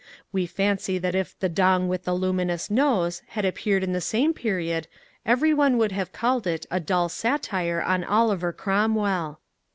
We 0.31 0.47
fancy 0.47 0.97
that 0.97 1.13
if 1.13 1.37
"The 1.39 1.47
Dong 1.47 1.87
with 1.87 2.05
the 2.05 2.15
Luminous 2.15 2.71
Nose'* 2.71 3.21
had 3.27 3.45
appeared 3.45 3.83
in 3.83 3.93
the 3.93 4.01
same 4.01 4.33
period 4.33 4.87
every 5.27 5.53
one 5.53 5.77
would 5.77 5.91
have 5.91 6.11
called 6.11 6.47
it 6.47 6.65
a 6.71 6.79
dull 6.79 7.07
satire 7.07 7.83
on 7.83 8.03
Oliver 8.03 8.51
Cromwell. 8.51 9.39